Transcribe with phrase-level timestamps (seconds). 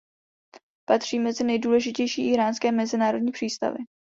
[0.85, 3.77] Patří mezi nejdůležitější íránské mezinárodní přístavy.